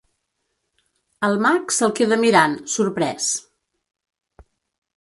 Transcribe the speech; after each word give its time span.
El 1.27 1.37
mag 1.47 1.75
se'l 1.75 1.93
queda 2.01 2.19
mirant, 2.23 2.55
sorprès. 2.77 3.29